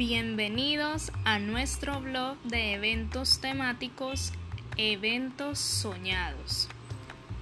[0.00, 4.32] Bienvenidos a nuestro blog de eventos temáticos
[4.78, 6.70] Eventos Soñados.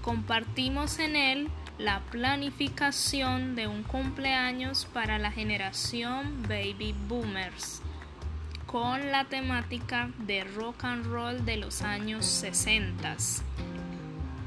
[0.02, 7.80] Compartimos en él la planificación de un cumpleaños para la generación Baby Boomers
[8.66, 13.16] con la temática de rock and roll de los años 60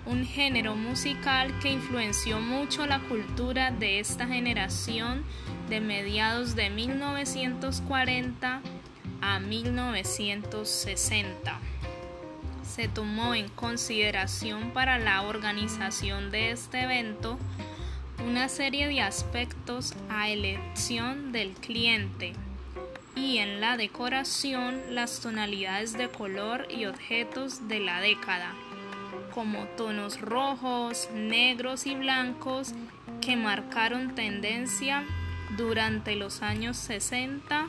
[0.05, 5.23] un género musical que influenció mucho la cultura de esta generación
[5.71, 8.61] de mediados de 1940
[9.21, 11.59] a 1960.
[12.61, 17.39] Se tomó en consideración para la organización de este evento
[18.27, 22.33] una serie de aspectos a elección del cliente
[23.15, 28.53] y en la decoración las tonalidades de color y objetos de la década
[29.33, 32.73] como tonos rojos, negros y blancos
[33.21, 35.05] que marcaron tendencia
[35.57, 37.67] durante los años 60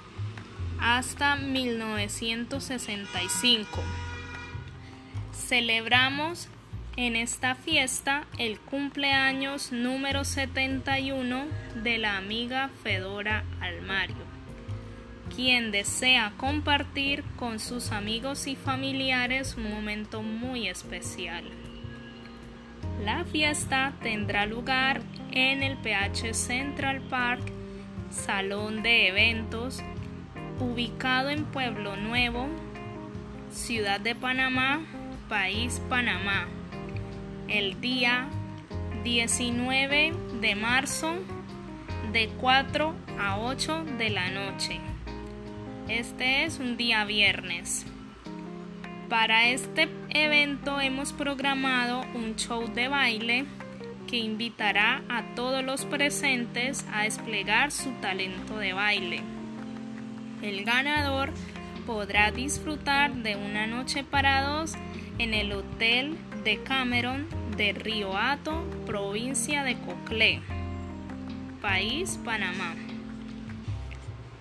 [0.81, 3.83] hasta 1965.
[5.33, 6.49] Celebramos
[6.97, 11.45] en esta fiesta el cumpleaños número 71
[11.83, 14.33] de la amiga Fedora Almario
[15.35, 21.45] quien desea compartir con sus amigos y familiares un momento muy especial.
[23.05, 27.43] La fiesta tendrá lugar en el PH Central Park,
[28.13, 29.83] salón de eventos,
[30.61, 32.47] ubicado en Pueblo Nuevo,
[33.51, 34.81] Ciudad de Panamá,
[35.29, 36.47] País Panamá,
[37.49, 38.29] el día
[39.03, 41.15] 19 de marzo
[42.13, 44.81] de 4 a 8 de la noche.
[45.89, 47.87] Este es un día viernes.
[49.09, 53.47] Para este evento hemos programado un show de baile
[54.13, 59.23] que invitará a todos los presentes a desplegar su talento de baile.
[60.43, 61.33] El ganador
[61.87, 64.75] podrá disfrutar de una noche para dos
[65.19, 67.27] en el Hotel de Cameron
[67.57, 70.43] de Río Hato, provincia de Coclé,
[71.63, 72.75] país Panamá.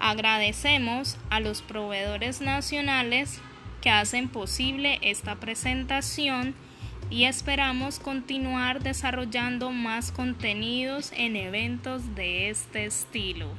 [0.01, 3.39] Agradecemos a los proveedores nacionales
[3.79, 6.55] que hacen posible esta presentación
[7.11, 13.49] y esperamos continuar desarrollando más contenidos en eventos de este estilo.